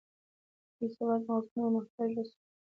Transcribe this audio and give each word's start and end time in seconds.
بې 0.77 0.87
سواده 0.95 1.25
مغزونه 1.33 1.61
او 1.65 1.69
محتاج 1.75 2.09
لاسونه. 2.15 2.37